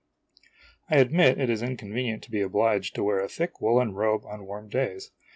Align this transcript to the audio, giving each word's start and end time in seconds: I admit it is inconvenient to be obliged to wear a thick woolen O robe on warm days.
I 0.89 0.95
admit 0.95 1.37
it 1.39 1.47
is 1.51 1.61
inconvenient 1.61 2.23
to 2.23 2.31
be 2.31 2.41
obliged 2.41 2.95
to 2.95 3.03
wear 3.03 3.19
a 3.19 3.29
thick 3.29 3.61
woolen 3.61 3.89
O 3.89 3.93
robe 3.93 4.25
on 4.25 4.47
warm 4.47 4.67
days. 4.67 5.11